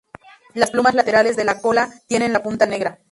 Las 0.55 0.71
plumas 0.71 0.95
laterales 0.95 1.35
de 1.35 1.43
la 1.43 1.61
cola 1.61 1.87
tienen 2.07 2.33
la 2.33 2.41
punta 2.41 2.65
negra. 2.65 2.97